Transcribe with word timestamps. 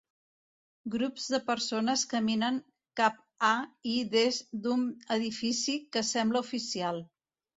Grups 0.93 1.25
de 1.33 1.39
persones 1.49 2.05
caminen 2.13 2.57
cap 3.01 3.19
a 3.49 3.53
i 3.91 3.95
des 4.15 4.39
d'un 4.63 4.87
edifici 5.19 5.75
que 5.97 6.03
sembla 6.11 6.45
oficial. 6.49 6.99